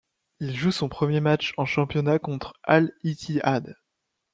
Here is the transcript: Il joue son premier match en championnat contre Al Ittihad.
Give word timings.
Il 0.39 0.55
joue 0.55 0.71
son 0.71 0.89
premier 0.89 1.19
match 1.19 1.53
en 1.57 1.65
championnat 1.65 2.17
contre 2.17 2.53
Al 2.63 2.91
Ittihad. 3.03 3.75